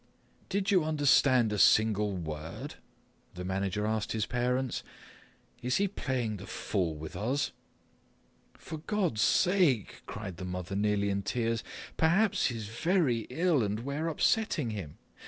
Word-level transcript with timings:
"Did 0.49 0.71
you 0.71 0.83
understood 0.83 1.53
a 1.53 1.59
single 1.59 2.13
word?" 2.17 2.73
the 3.35 3.45
manager 3.45 3.85
asked 3.85 4.13
the 4.13 4.27
parents, 4.27 4.83
"Is 5.61 5.75
he 5.75 5.87
playing 5.87 6.37
the 6.37 6.47
fool 6.47 6.95
with 6.95 7.15
us?" 7.15 7.51
"For 8.55 8.79
God's 8.79 9.21
sake," 9.21 10.01
cried 10.07 10.37
the 10.37 10.43
mother 10.45 10.73
already 10.75 11.11
in 11.11 11.21
tears, 11.21 11.63
"perhaps 11.97 12.47
he's 12.47 12.67
very 12.67 13.27
ill 13.29 13.61
and 13.61 13.81
we're 13.81 14.07
upsetting 14.07 14.71
him. 14.71 14.97